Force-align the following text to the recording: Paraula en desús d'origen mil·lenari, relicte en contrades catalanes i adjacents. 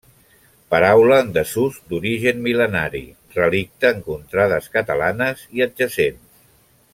Paraula 0.73 1.17
en 1.23 1.27
desús 1.35 1.77
d'origen 1.91 2.41
mil·lenari, 2.47 3.03
relicte 3.37 3.93
en 3.97 4.01
contrades 4.09 4.71
catalanes 4.79 5.45
i 5.59 5.67
adjacents. 5.69 6.47